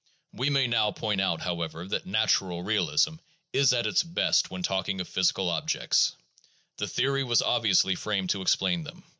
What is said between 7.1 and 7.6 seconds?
was